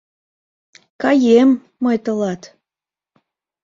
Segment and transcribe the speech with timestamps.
[1.01, 1.49] «Каем»
[1.83, 2.41] мый тылат!